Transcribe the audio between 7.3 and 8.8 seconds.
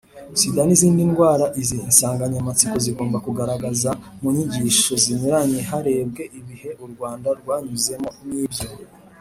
rwanyuzemo n’ibyo